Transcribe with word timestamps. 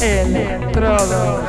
Electrodos. 0.00 1.48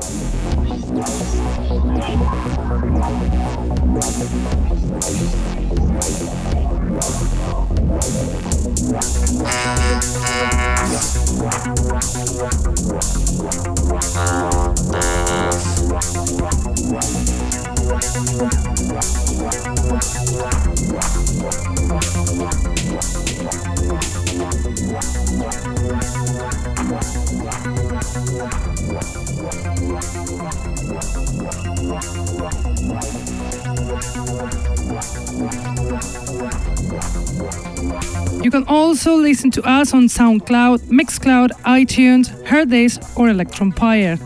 Also 38.71 39.15
listen 39.15 39.51
to 39.51 39.61
us 39.63 39.93
on 39.93 40.03
SoundCloud, 40.03 40.79
Mixcloud, 40.87 41.49
iTunes, 41.63 42.27
Hearthis, 42.45 42.97
or 43.17 43.27
Electronpire. 43.27 44.17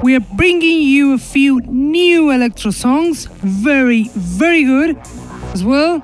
We 0.00 0.14
are 0.14 0.20
bringing 0.20 0.82
you 0.82 1.14
a 1.14 1.18
few 1.18 1.60
new 1.62 2.30
electro 2.30 2.70
songs, 2.70 3.26
very, 3.26 4.10
very 4.14 4.62
good, 4.62 4.96
as 5.52 5.64
well 5.64 6.02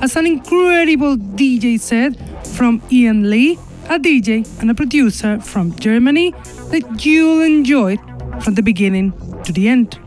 as 0.00 0.16
an 0.16 0.26
incredible 0.26 1.16
DJ 1.16 1.78
set 1.78 2.14
from 2.46 2.82
Ian 2.90 3.30
Lee, 3.30 3.58
a 3.88 3.98
DJ 3.98 4.46
and 4.60 4.70
a 4.70 4.74
producer 4.74 5.40
from 5.40 5.74
Germany 5.76 6.32
that 6.70 7.04
you'll 7.04 7.42
enjoy 7.42 7.96
from 8.40 8.54
the 8.54 8.62
beginning 8.62 9.12
to 9.44 9.52
the 9.52 9.68
end. 9.68 9.98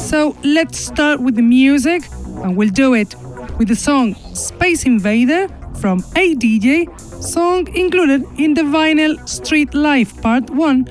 So 0.00 0.36
let's 0.42 0.78
start 0.78 1.20
with 1.20 1.36
the 1.36 1.42
music, 1.42 2.02
and 2.42 2.56
we'll 2.56 2.70
do 2.70 2.94
it 2.94 3.14
with 3.58 3.68
the 3.68 3.76
song 3.76 4.14
Space 4.34 4.84
Invader 4.86 5.48
from 5.80 6.00
ADJ, 6.14 6.98
song 7.22 7.68
included 7.74 8.24
in 8.38 8.54
the 8.54 8.62
vinyl 8.62 9.28
Street 9.28 9.74
Life 9.74 10.20
Part 10.22 10.50
1 10.50 10.84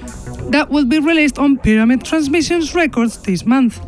that 0.51 0.69
will 0.69 0.85
be 0.85 0.99
released 0.99 1.39
on 1.39 1.57
Pyramid 1.57 2.05
Transmissions 2.05 2.73
Records 2.73 3.17
this 3.23 3.45
month. 3.45 3.79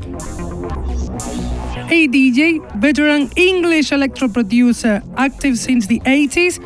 ADJ, 1.90 2.80
veteran 2.80 3.32
English 3.36 3.92
electro 3.92 4.28
producer, 4.28 5.02
active 5.18 5.58
since 5.58 5.88
the 5.88 6.00
80s, 6.02 6.60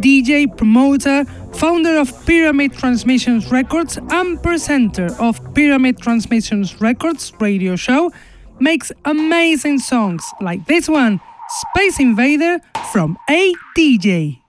DJ, 0.00 0.46
promoter, 0.56 1.24
founder 1.54 1.98
of 1.98 2.12
Pyramid 2.24 2.72
Transmissions 2.72 3.50
Records, 3.50 3.98
and 4.10 4.40
presenter 4.40 5.08
of 5.18 5.40
Pyramid 5.54 5.98
Transmissions 5.98 6.80
Records 6.80 7.32
radio 7.40 7.74
show, 7.74 8.12
makes 8.60 8.92
amazing 9.04 9.80
songs 9.80 10.22
like 10.40 10.64
this 10.66 10.88
one, 10.88 11.20
Space 11.74 11.98
Invader 11.98 12.60
from 12.92 13.16
ADJ. 13.28 14.38
After 14.38 14.47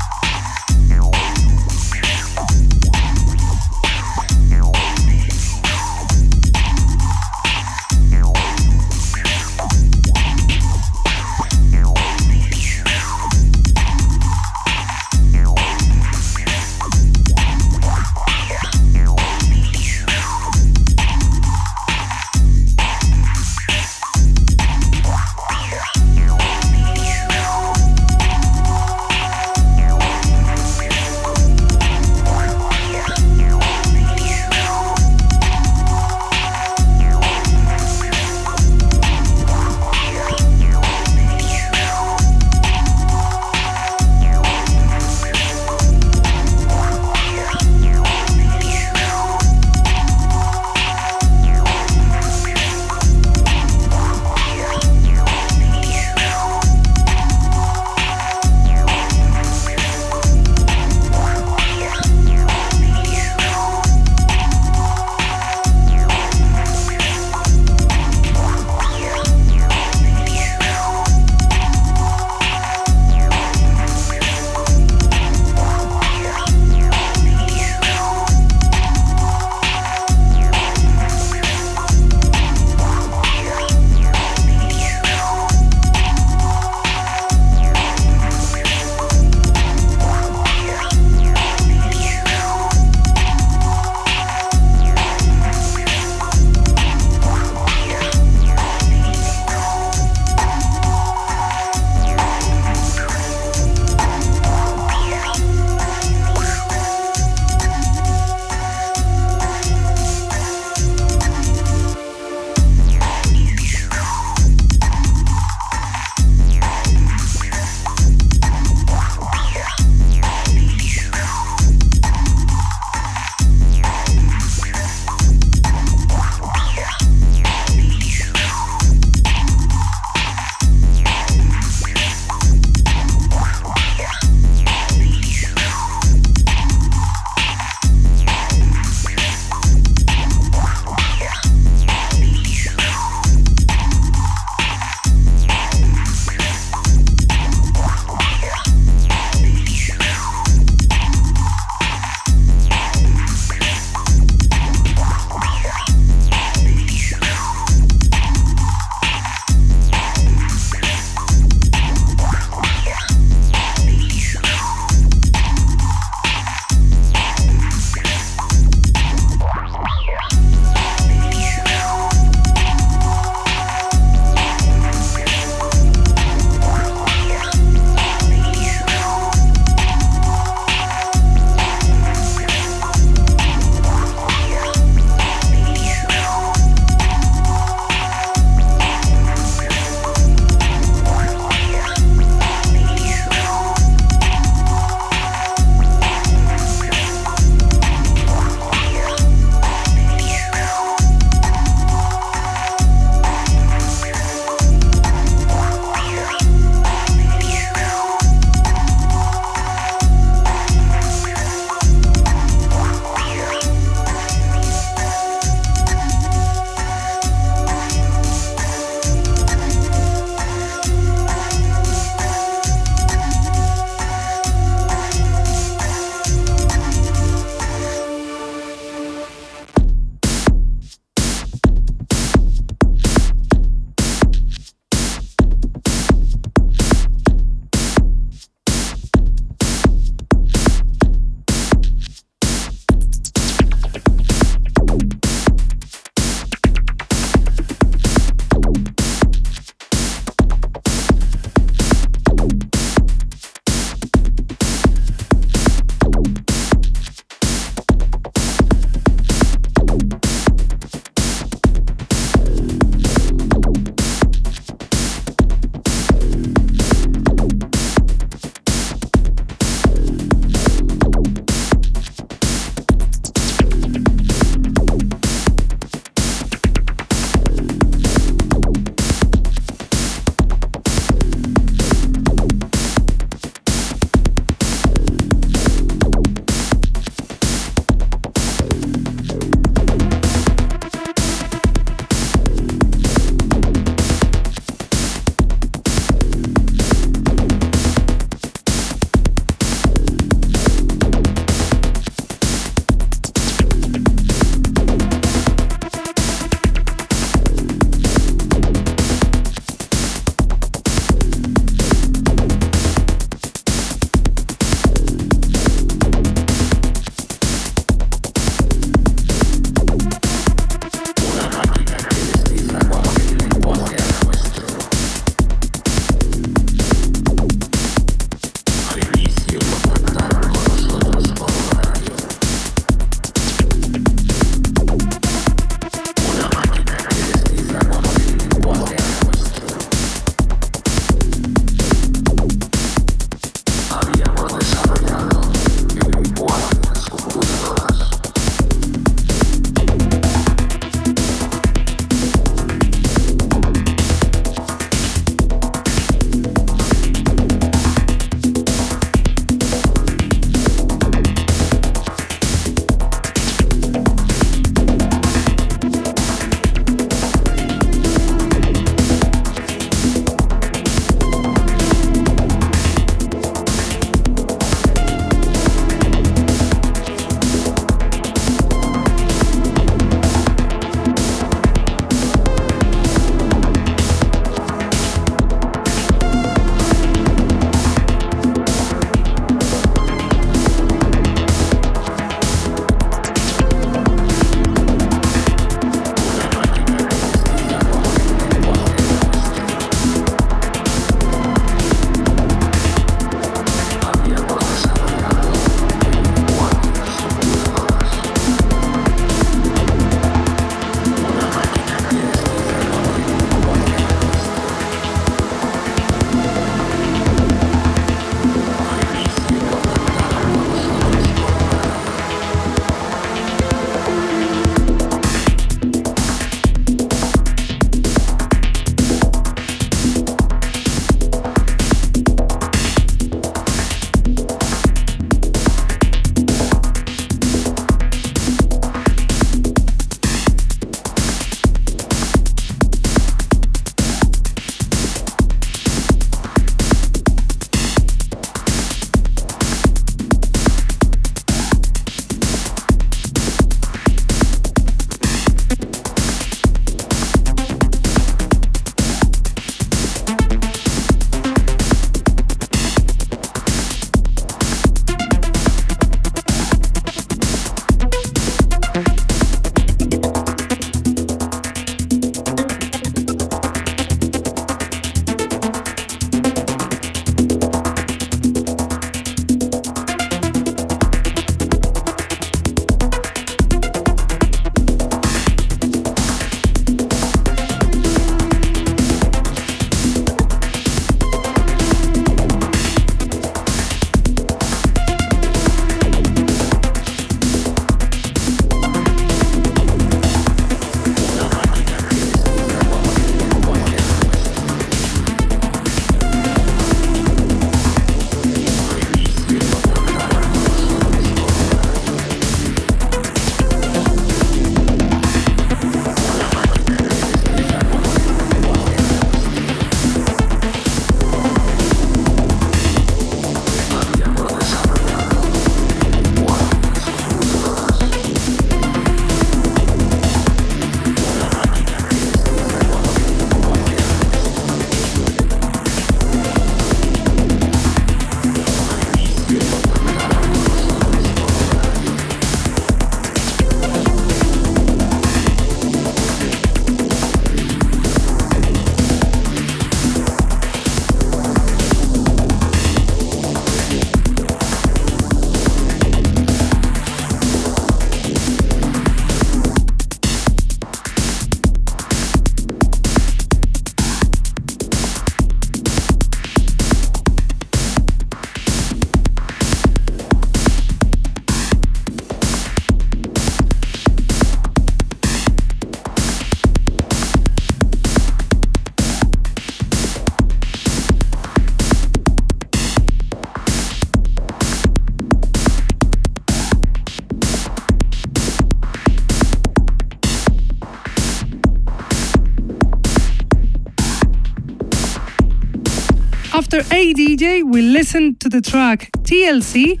ADJ, 597.38 597.70
we 597.70 597.82
listened 597.82 598.40
to 598.40 598.48
the 598.48 598.60
track 598.60 599.10
TLC 599.22 600.00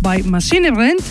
by 0.00 0.22
Machine 0.22 0.74
Rent, 0.74 1.02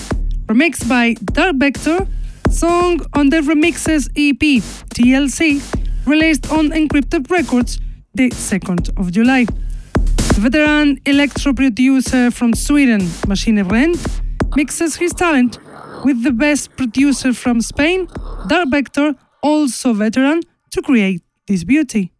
remixed 0.47 0.89
by 0.89 1.13
Dark 1.33 1.57
Vector, 1.57 2.07
song 2.49 2.99
on 3.13 3.29
the 3.29 3.41
Remixes 3.41 4.09
EP 4.17 4.63
TLC, 4.95 5.61
released 6.07 6.51
on 6.51 6.69
Encrypted 6.69 7.29
Records 7.29 7.79
the 8.15 8.29
2nd 8.31 8.97
of 8.97 9.11
July. 9.11 9.45
Veteran 10.39 10.99
electro 11.05 11.53
producer 11.53 12.31
from 12.31 12.55
Sweden, 12.55 13.07
Machine 13.27 13.61
Rent, 13.61 13.99
mixes 14.55 14.95
his 14.95 15.13
talent 15.13 15.59
with 16.03 16.23
the 16.23 16.31
best 16.31 16.75
producer 16.75 17.33
from 17.33 17.61
Spain, 17.61 18.07
Dark 18.47 18.69
Vector, 18.71 19.13
also 19.43 19.93
veteran, 19.93 20.41
to 20.71 20.81
create 20.81 21.21
this 21.47 21.63
beauty. 21.63 22.11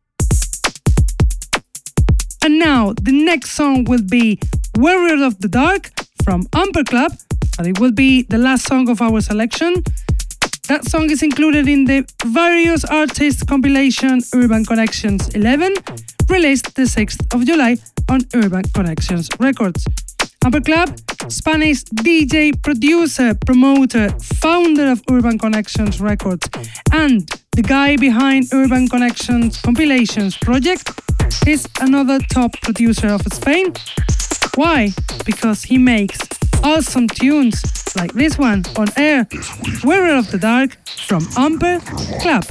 Now 2.74 2.92
the 3.02 3.14
next 3.14 3.52
song 3.52 3.86
will 3.86 4.04
be 4.04 4.40
Warrior 4.76 5.24
of 5.24 5.40
the 5.40 5.48
Dark 5.48 5.84
from 6.26 6.40
Amper 6.62 6.86
Club, 6.86 7.14
but 7.56 7.66
it 7.66 7.80
will 7.80 7.94
be 7.94 8.24
the 8.24 8.38
last 8.38 8.66
song 8.66 8.90
of 8.90 9.02
our 9.02 9.22
selection. 9.22 9.72
That 10.68 10.84
song 10.84 11.10
is 11.10 11.24
included 11.24 11.70
in 11.70 11.86
the 11.86 12.00
various 12.26 12.84
artists 12.84 13.42
compilation 13.42 14.20
Urban 14.36 14.66
Connections 14.66 15.30
11, 15.30 15.76
released 16.28 16.76
the 16.76 16.82
6th 16.82 17.34
of 17.34 17.46
July 17.46 17.78
on 18.10 18.20
Urban 18.34 18.64
Connections 18.74 19.30
Records. 19.40 19.86
Amper 20.44 20.64
Club, 20.66 20.90
Spanish 21.32 21.86
DJ, 21.86 22.52
producer, 22.62 23.34
promoter, 23.46 24.10
founder 24.44 24.92
of 24.92 25.02
Urban 25.10 25.40
Connections 25.40 26.02
Records, 26.02 26.46
and 26.92 27.32
the 27.56 27.62
guy 27.62 27.96
behind 27.96 28.50
Urban 28.52 28.90
Connections 28.90 29.62
Compilations 29.62 30.36
project, 30.36 30.92
is 31.48 31.68
another 31.82 32.20
top 32.20 32.54
producer 32.62 33.08
of 33.08 33.22
Spain. 33.34 33.74
Why? 34.56 34.92
Because 35.26 35.64
he 35.64 35.78
makes 35.78 36.20
awesome 36.64 37.08
tunes 37.08 37.62
like 37.96 38.14
this 38.14 38.38
one 38.38 38.64
on 38.78 38.88
air, 38.98 39.28
Warrior 39.84 40.18
of 40.18 40.32
the 40.32 40.38
Dark 40.38 40.78
from 41.08 41.24
Amper 41.36 41.80
Club. 42.22 42.46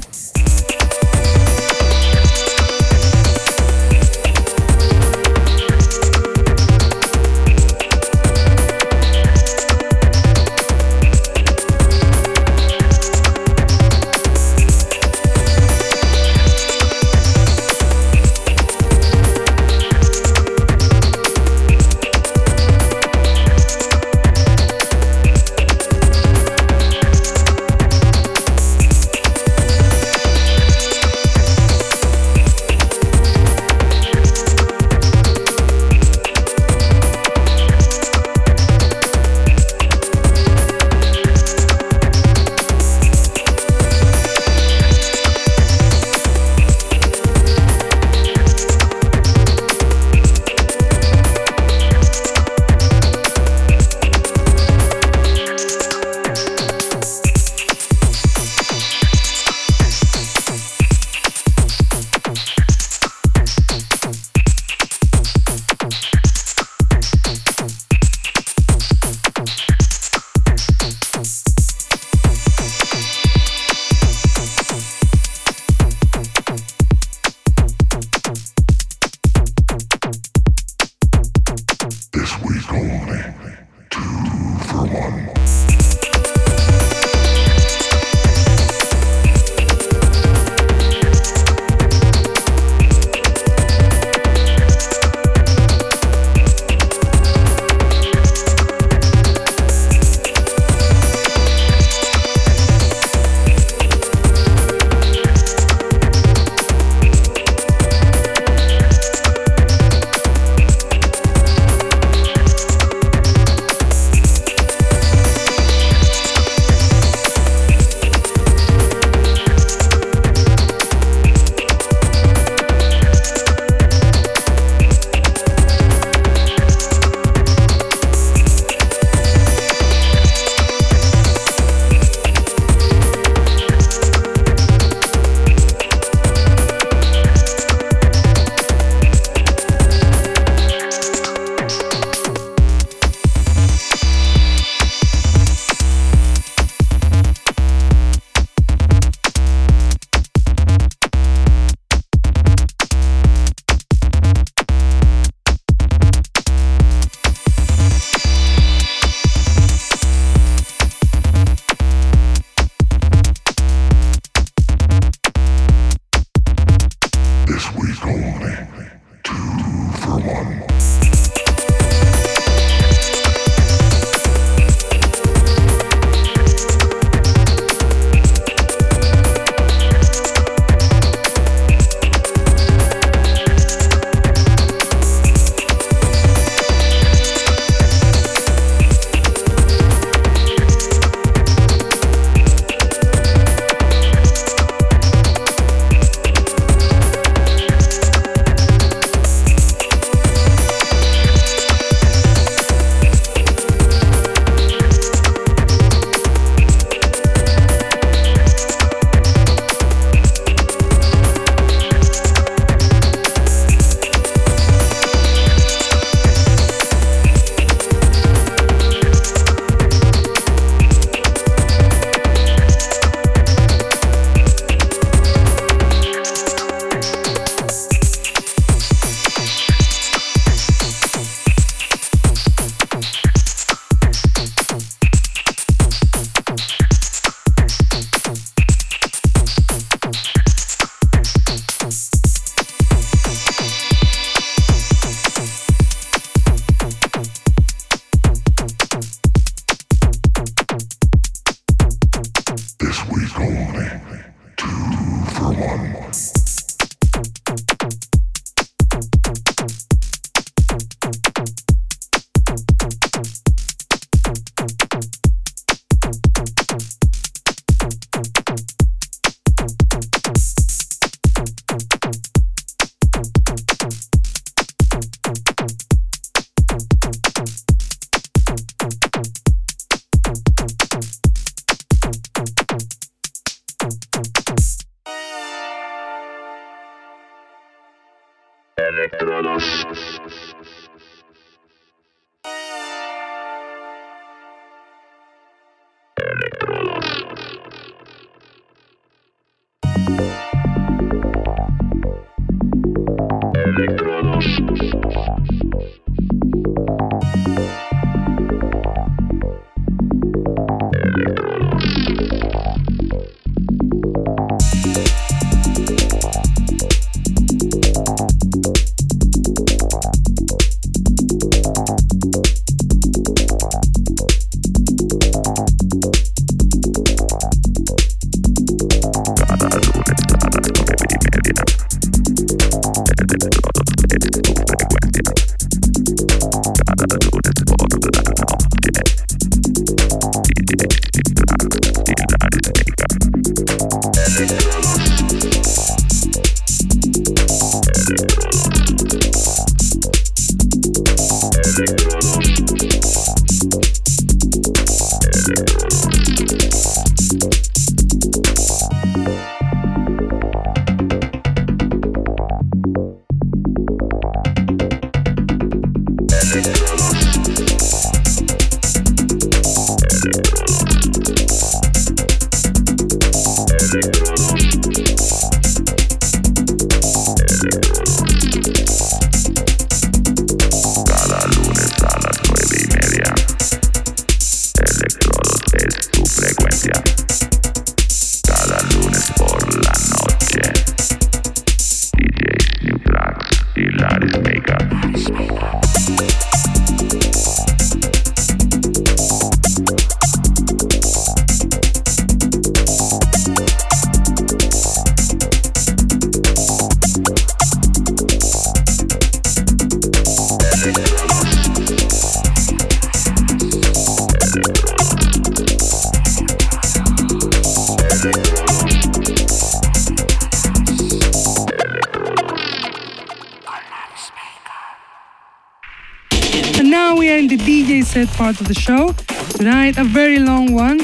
Part 428.46 428.60
of 428.60 428.68
the 428.68 428.80
show. 428.88 429.12
Tonight, 429.58 429.98
a 429.98 430.04
very 430.04 430.38
long 430.38 430.72
one 430.72 431.00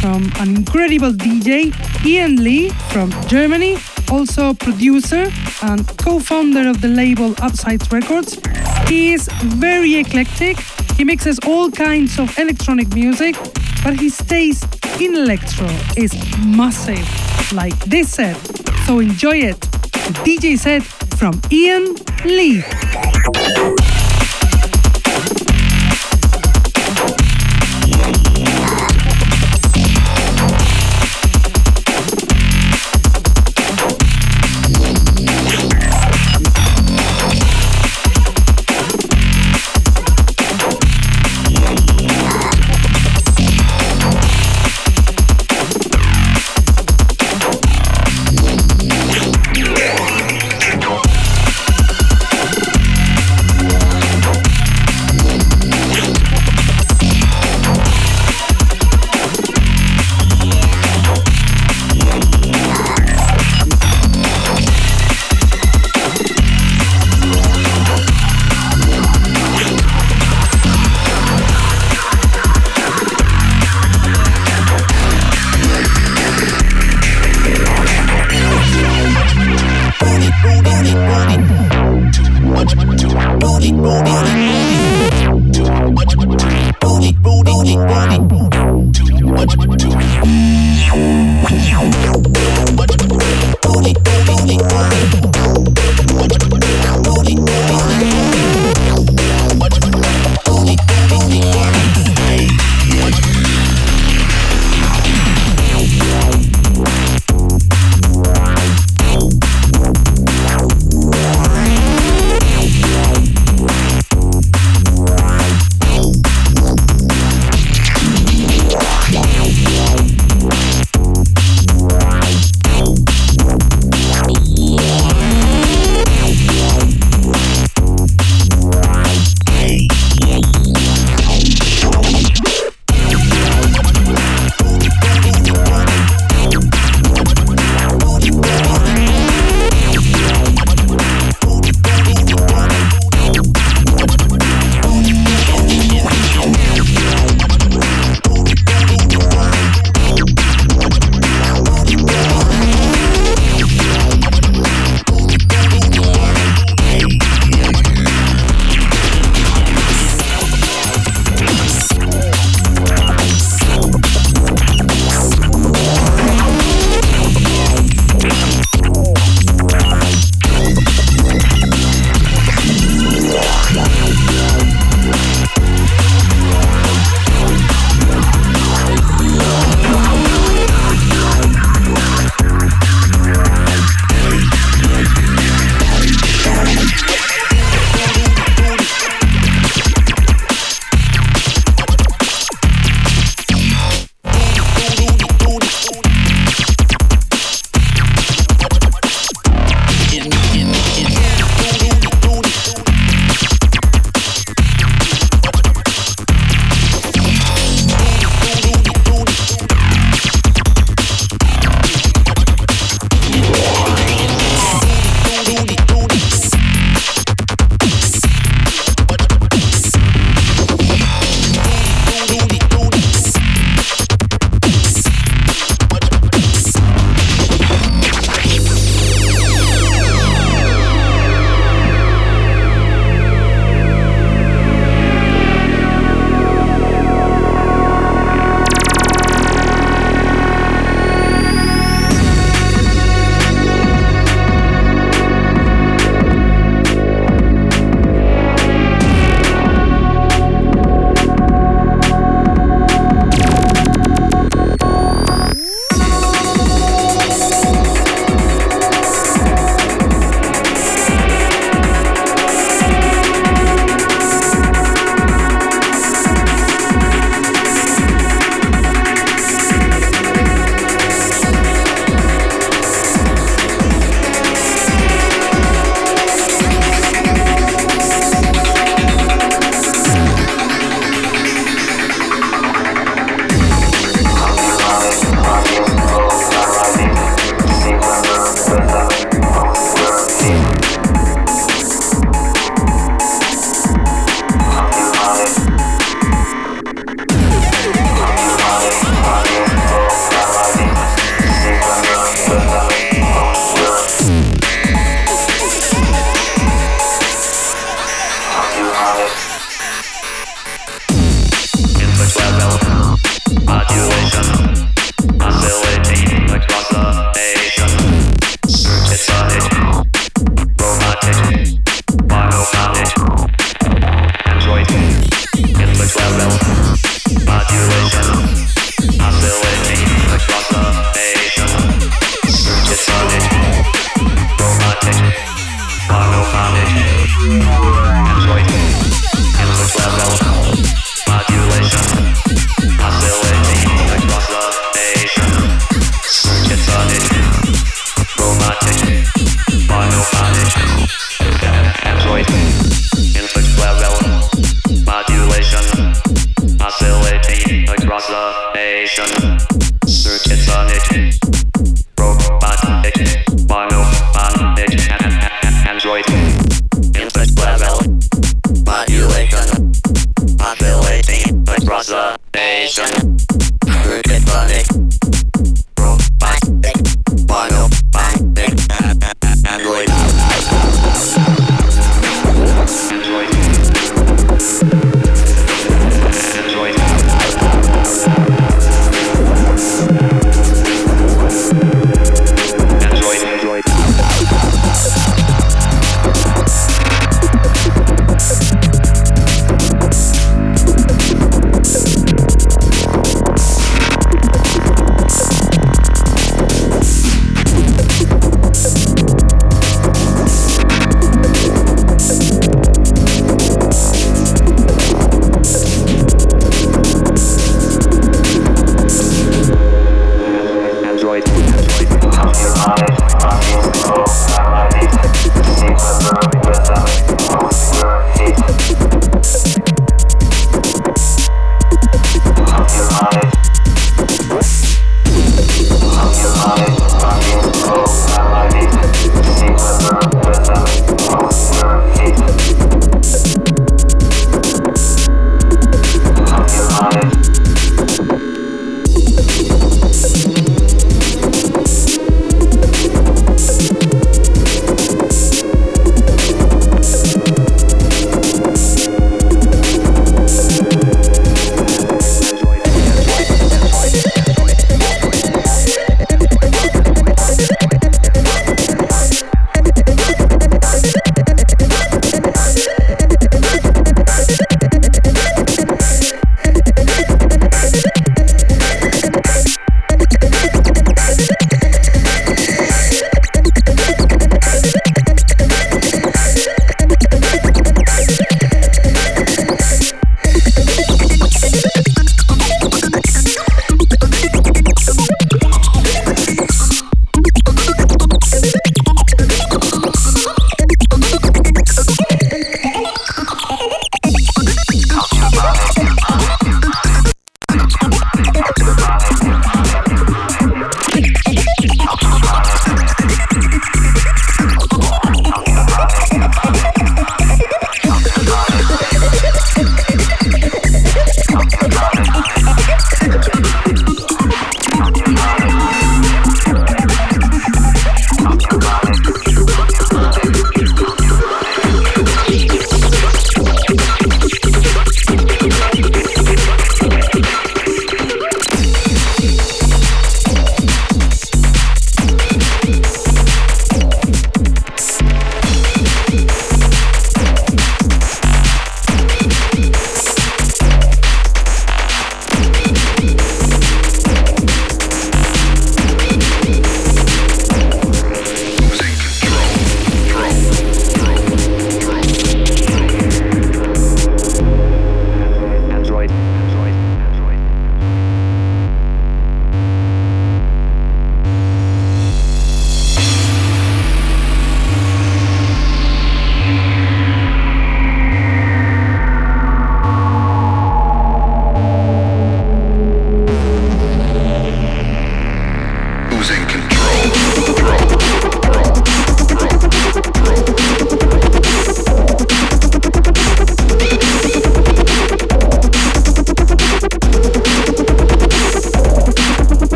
from 0.00 0.32
an 0.40 0.56
incredible 0.56 1.12
DJ, 1.12 1.52
Ian 2.06 2.36
Lee 2.42 2.70
from 2.90 3.10
Germany, 3.26 3.76
also 4.10 4.54
producer 4.54 5.30
and 5.62 5.86
co 5.98 6.18
founder 6.18 6.66
of 6.66 6.80
the 6.80 6.88
label 6.88 7.34
Upsides 7.42 7.92
Records. 7.92 8.40
He 8.88 9.12
is 9.12 9.28
very 9.62 9.96
eclectic, 9.96 10.56
he 10.96 11.04
mixes 11.04 11.38
all 11.40 11.70
kinds 11.70 12.18
of 12.18 12.38
electronic 12.38 12.88
music, 12.94 13.36
but 13.84 14.00
his 14.00 14.16
taste 14.16 14.64
in 14.98 15.14
electro 15.14 15.68
is 15.98 16.12
massive, 16.46 17.06
like 17.52 17.78
this 17.84 18.08
set. 18.14 18.38
So 18.86 19.00
enjoy 19.00 19.36
it. 19.50 19.60
The 20.06 20.14
DJ 20.24 20.58
set 20.58 20.82
from 21.18 21.42
Ian 21.52 21.94
Lee. 22.24 22.64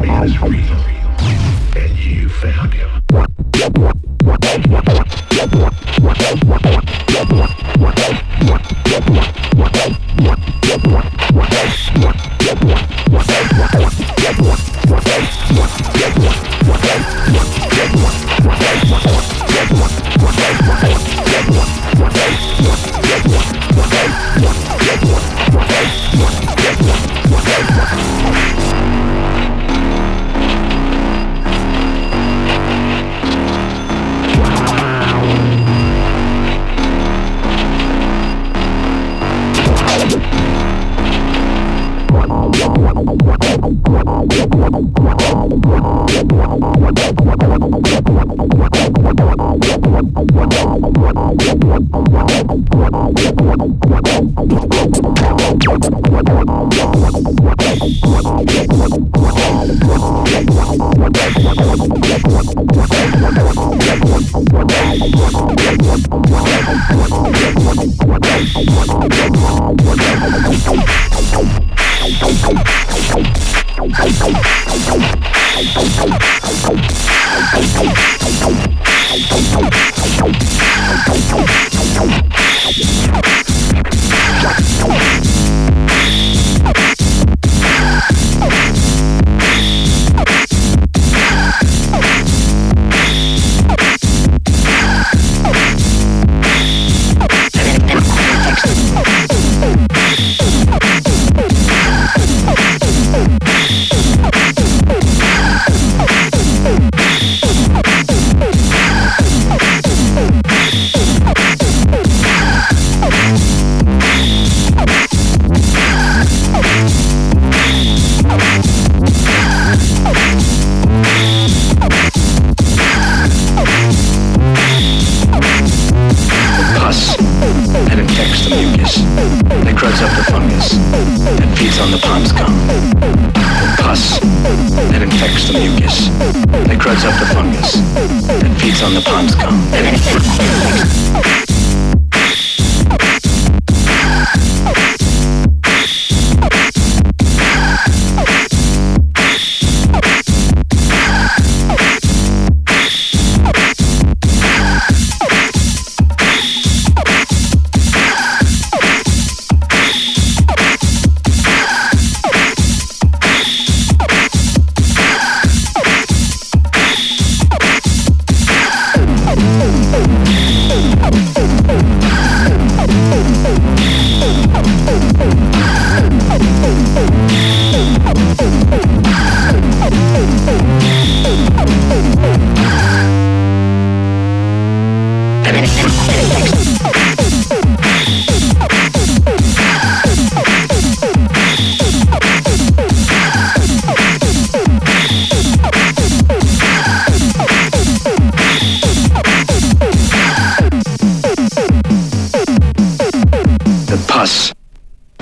reality 0.00 0.34
is 0.34 0.42
real. 0.42 0.83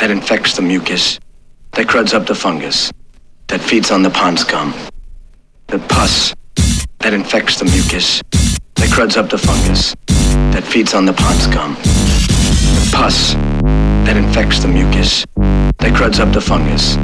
that 0.03 0.11
infects 0.11 0.57
the 0.57 0.63
mucus, 0.63 1.21
that 1.73 1.87
cruds 1.87 2.13
up 2.13 2.27
the 2.27 2.35
fungus, 2.35 2.91
that 3.47 3.61
feeds 3.61 3.93
on 3.93 4.03
the 4.03 4.11
pond 4.11 4.37
scum. 4.37 4.75
The 5.69 5.79
pus 5.79 6.35
that 6.99 7.15
infects 7.15 7.61
the 7.61 7.67
mucus, 7.67 8.21
that 8.75 8.91
cruds 8.91 9.17
up 9.17 9.31
the 9.31 9.39
fungus, 9.39 9.95
that 10.63 10.71
feeds 10.71 10.95
on 10.95 11.05
the 11.05 11.13
pond 11.13 11.39
scum. 11.41 11.75
The 11.75 12.91
pus 12.93 13.35
that 14.07 14.17
infects 14.17 14.61
the 14.61 14.69
mucus, 14.69 15.25
that 15.37 15.93
cruds 15.95 16.21
up 16.21 16.33
the 16.33 16.41
fungus, 16.41 16.97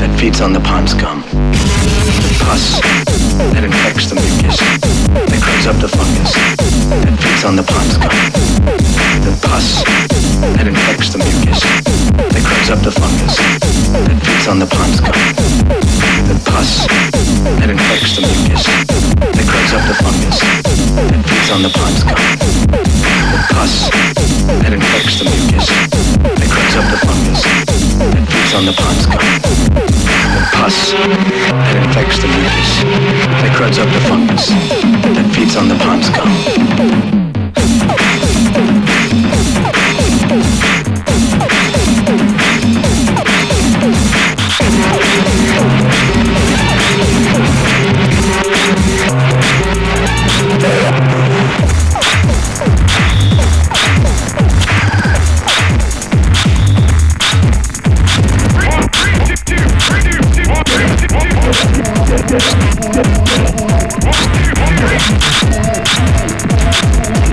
that 0.00 0.10
feeds 0.18 0.40
on 0.40 0.52
the 0.52 0.60
pond 0.60 0.90
scum. 0.90 1.22
The 1.22 2.34
pus 2.42 2.80
that 3.52 3.64
infects 3.64 4.10
the 4.10 4.16
mucus, 4.16 4.58
that 4.58 5.40
cruds 5.42 5.66
up 5.66 5.76
the 5.80 5.88
fungus, 5.88 6.32
that 6.90 7.16
feeds 7.22 7.44
on 7.44 7.56
the 7.56 7.62
pond 7.62 7.90
scum. 7.94 8.10
The 9.22 9.34
pus 9.42 9.84
that 10.56 10.66
infects 10.66 11.10
the 11.12 11.18
mucus, 11.18 11.60
that 11.62 12.42
cruds 12.42 12.70
up 12.70 12.80
the 12.82 12.90
fungus, 12.90 13.36
that 13.36 14.18
feeds 14.26 14.48
on 14.48 14.58
the 14.58 14.66
pond 14.66 14.92
scum. 14.94 15.95
The 16.26 16.34
pus 16.50 16.86
that 16.90 17.70
infects 17.70 18.16
the 18.16 18.22
mucus, 18.26 18.66
that 18.66 19.46
cruds 19.46 19.72
up 19.72 19.86
the 19.86 19.94
fungus, 19.94 20.42
feeds 21.30 21.50
on 21.54 21.62
the 21.62 21.70
pond 21.70 21.94
scum. 22.02 22.18
The 23.30 23.38
pus 23.54 23.90
that 24.58 24.72
infects 24.72 25.22
the 25.22 25.30
mucus, 25.30 25.70
that 25.70 26.50
cruds 26.50 26.74
up 26.74 26.90
the 26.90 26.98
fungus, 27.06 27.42
that 27.46 28.26
feeds 28.26 28.54
on 28.58 28.66
the 28.66 28.74
pond 28.74 28.98
scum. 29.06 29.22
The 30.34 30.42
pus 30.50 30.92
that 30.98 31.76
infects 31.86 32.18
the 32.18 32.26
mucus, 32.26 32.82
that 33.38 33.54
cruds 33.54 33.78
up 33.78 33.86
the 33.86 34.00
fungus, 34.10 34.50
that 34.50 35.30
feeds 35.32 35.54
on 35.54 35.68
the 35.68 35.76
pond 35.78 36.02
scum. 36.04 36.26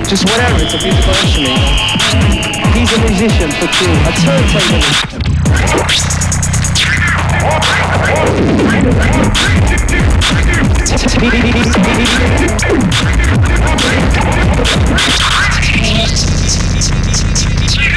Just 0.08 0.24
whatever, 0.24 0.58
it's 0.62 0.74
a 0.74 0.78
musical 0.82 1.14
instrument. 1.14 1.60
He's 2.74 2.90
a 2.92 2.98
musician 2.98 3.50
for 3.52 3.68
cool. 3.70 3.94
A 4.02 4.12
turntable. 4.18 5.94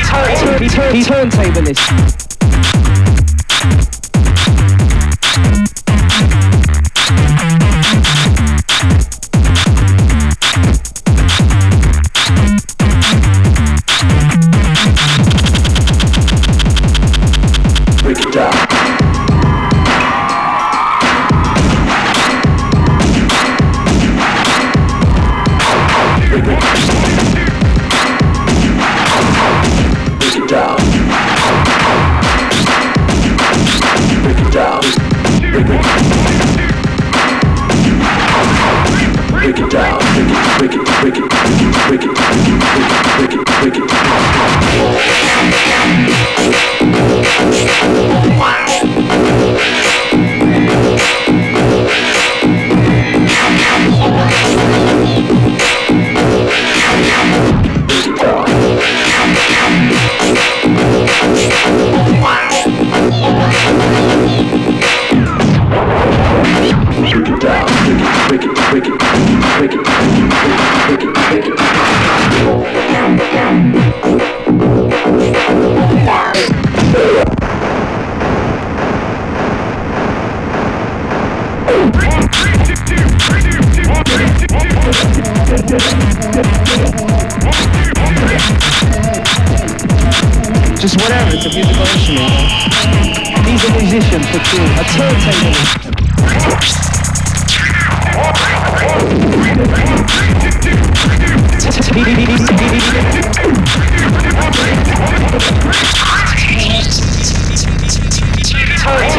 Turn- 0.08 0.70
turn- 0.70 1.30
Turntablist. 1.30 2.27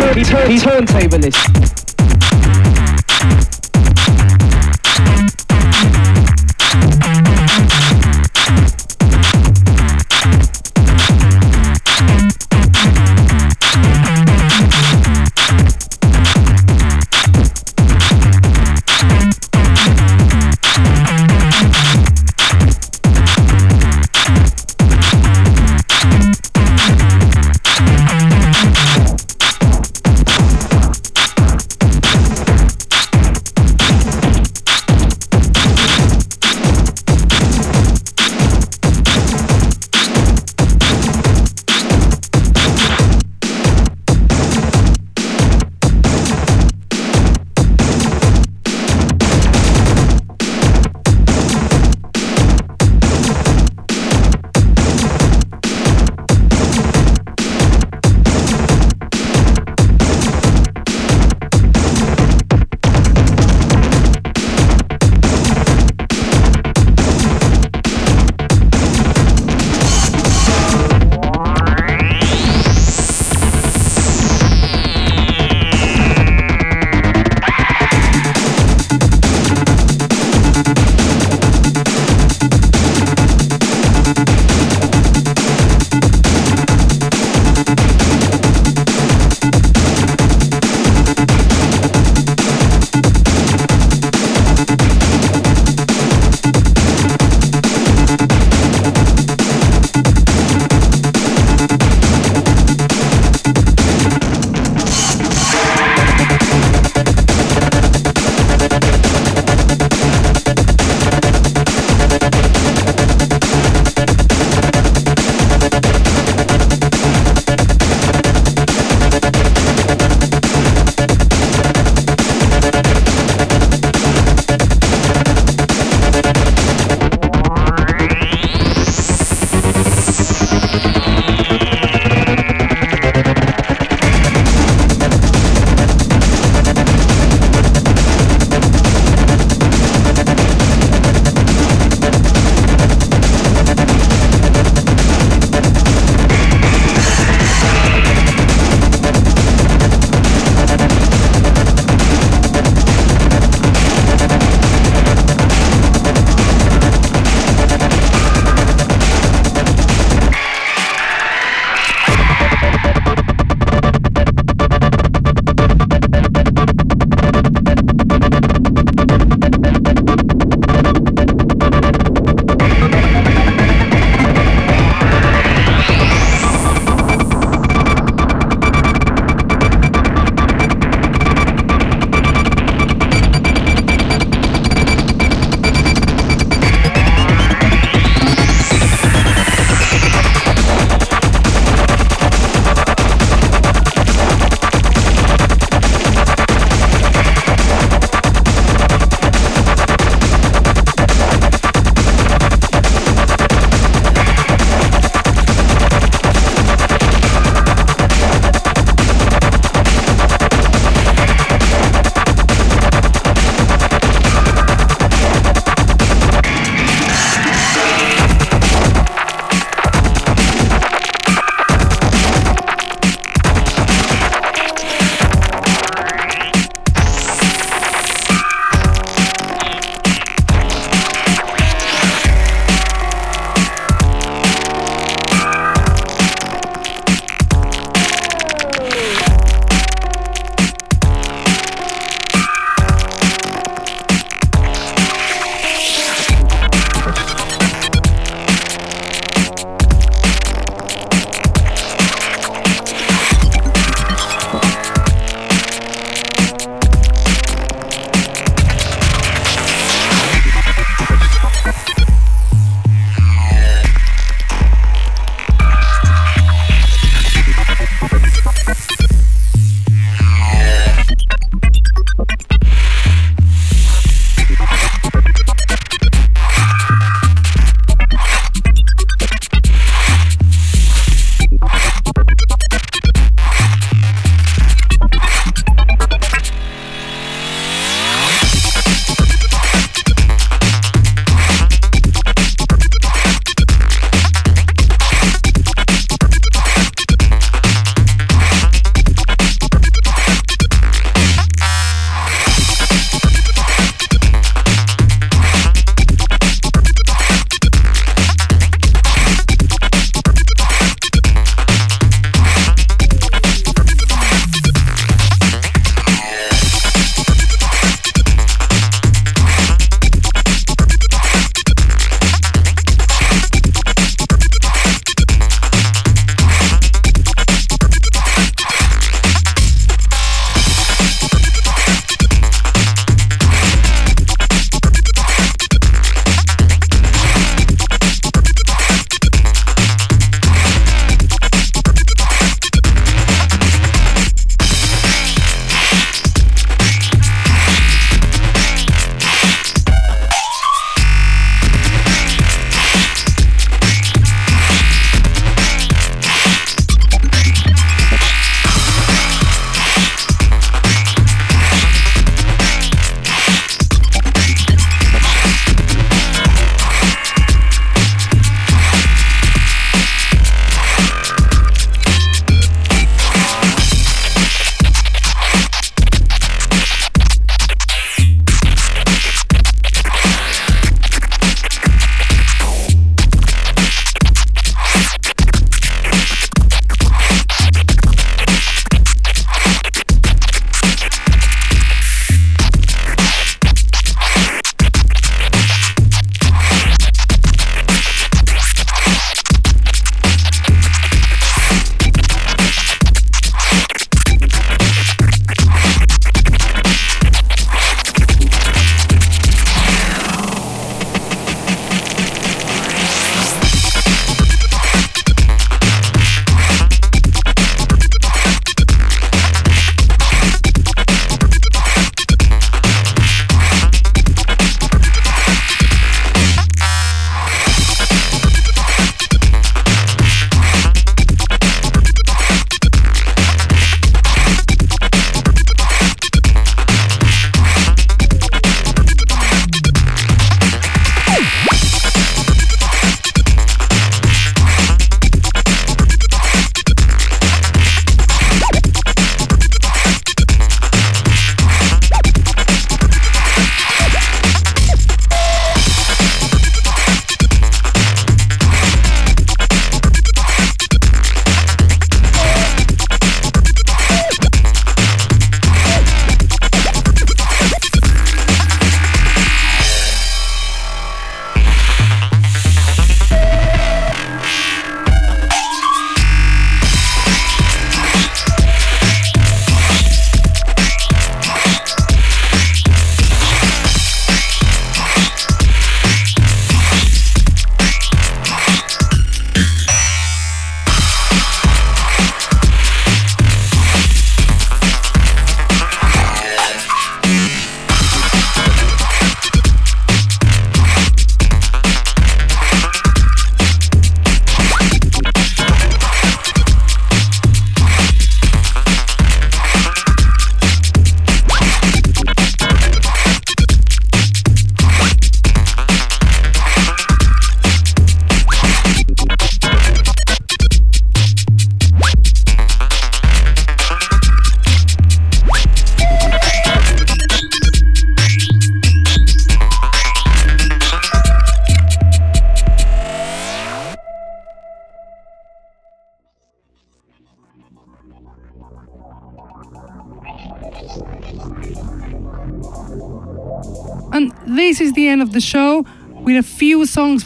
Turn- 0.09 0.25
turn- 0.25 0.87
Turntablist. 0.87 1.78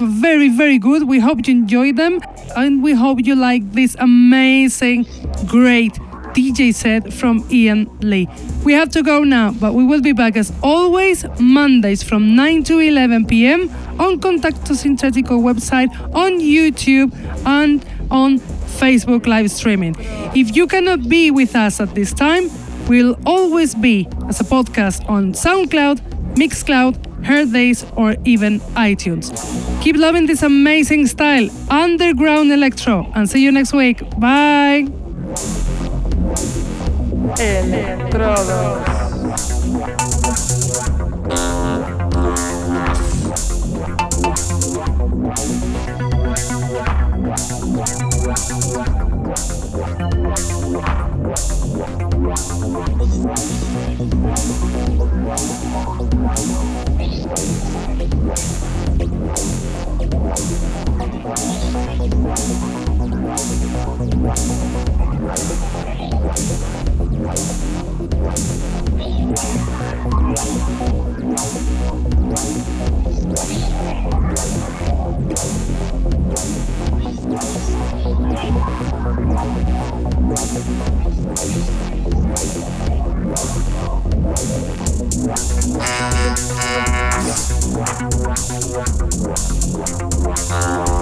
Very, 0.06 0.48
very 0.48 0.78
good. 0.78 1.08
We 1.08 1.18
hope 1.18 1.46
you 1.46 1.54
enjoyed 1.54 1.96
them 1.96 2.20
and 2.56 2.82
we 2.82 2.92
hope 2.94 3.24
you 3.24 3.34
like 3.34 3.72
this 3.72 3.96
amazing, 3.98 5.06
great 5.46 5.92
DJ 6.34 6.74
set 6.74 7.12
from 7.12 7.46
Ian 7.50 7.90
Lee. 8.00 8.28
We 8.64 8.72
have 8.72 8.88
to 8.90 9.02
go 9.02 9.22
now, 9.22 9.52
but 9.52 9.74
we 9.74 9.84
will 9.84 10.00
be 10.00 10.12
back 10.12 10.36
as 10.36 10.52
always 10.62 11.24
Mondays 11.38 12.02
from 12.02 12.34
9 12.34 12.64
to 12.64 12.78
11 12.78 13.26
p.m. 13.26 13.70
on 14.00 14.18
Contacto 14.18 14.72
Sintetico 14.74 15.40
website, 15.42 15.90
on 16.14 16.40
YouTube, 16.40 17.14
and 17.46 17.84
on 18.10 18.38
Facebook 18.38 19.26
live 19.26 19.50
streaming. 19.50 19.94
If 20.34 20.56
you 20.56 20.66
cannot 20.66 21.08
be 21.08 21.30
with 21.30 21.54
us 21.54 21.80
at 21.80 21.94
this 21.94 22.12
time, 22.12 22.50
we'll 22.88 23.18
always 23.26 23.74
be 23.74 24.08
as 24.28 24.40
a 24.40 24.44
podcast 24.44 25.08
on 25.08 25.32
SoundCloud, 25.32 26.00
Mixcloud, 26.34 27.11
Herdays, 27.22 27.84
or 27.96 28.16
even 28.24 28.60
iTunes. 28.74 29.32
Keep 29.82 29.96
loving 29.96 30.26
this 30.26 30.42
amazing 30.42 31.06
style, 31.06 31.48
underground 31.70 32.52
electro, 32.52 33.10
and 33.14 33.28
see 33.28 33.42
you 33.42 33.52
next 33.52 33.72
week. 33.72 34.02
Bye. 34.18 34.86
Electrodos. 37.38 39.11
Wow. 90.52 91.01